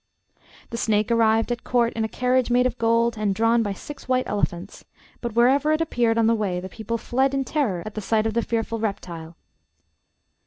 The 0.71 0.77
snake 0.77 1.11
arrived 1.11 1.51
at 1.51 1.63
court 1.63 1.93
in 1.93 2.03
a 2.03 2.07
carriage 2.09 2.49
made 2.49 2.65
of 2.65 2.79
gold 2.79 3.19
and 3.19 3.35
drawn 3.35 3.61
by 3.61 3.73
six 3.73 4.07
white 4.07 4.25
elephants; 4.27 4.83
but 5.21 5.35
wherever 5.35 5.73
it 5.73 5.79
appeared 5.79 6.17
on 6.17 6.25
the 6.25 6.33
way, 6.33 6.59
the 6.59 6.69
people 6.69 6.97
fled 6.97 7.35
in 7.35 7.43
terror 7.43 7.83
at 7.85 7.93
the 7.93 8.01
sight 8.01 8.25
of 8.25 8.33
the 8.33 8.41
fearful 8.41 8.79
reptile. 8.79 9.35